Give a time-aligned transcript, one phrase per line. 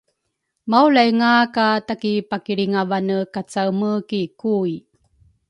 [0.71, 4.73] maulainga ka takipakilringavane kacaemane ki Kui.